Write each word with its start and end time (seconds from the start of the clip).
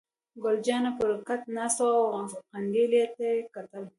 ګل 0.43 0.57
جانه 0.65 0.91
پر 0.97 1.09
کټ 1.27 1.41
ناسته 1.55 1.83
وه 1.91 2.01
او 2.15 2.23
قندیل 2.51 2.91
ته 3.15 3.23
یې 3.33 3.39
کتل. 3.53 3.83